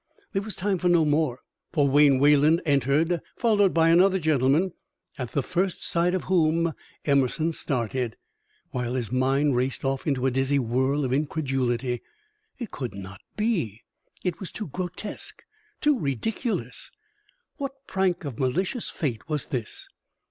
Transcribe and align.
There 0.33 0.41
was 0.41 0.55
time 0.55 0.79
for 0.79 0.89
no 0.89 1.05
more, 1.05 1.41
for 1.71 1.87
Wayne 1.87 2.17
Wayland 2.17 2.63
entered, 2.65 3.21
followed 3.37 3.71
by 3.71 3.89
another 3.89 4.17
gentleman, 4.17 4.73
at 5.19 5.33
the 5.33 5.43
first 5.43 5.85
sight 5.87 6.15
of 6.15 6.23
whom 6.23 6.73
Emerson 7.05 7.51
started, 7.51 8.17
while 8.71 8.95
his 8.95 9.11
mind 9.11 9.55
raced 9.55 9.85
off 9.85 10.07
into 10.07 10.25
a 10.25 10.31
dizzy 10.31 10.57
whirl 10.57 11.05
of 11.05 11.13
incredulity. 11.13 12.01
It 12.57 12.71
could 12.71 12.95
not 12.95 13.21
be! 13.37 13.83
It 14.23 14.39
was 14.39 14.51
too 14.51 14.69
grotesque 14.69 15.43
too 15.81 15.99
ridiculous! 15.99 16.89
What 17.57 17.85
prank 17.85 18.25
of 18.25 18.39
malicious 18.39 18.89
fate 18.89 19.29
was 19.29 19.45
this? 19.45 19.87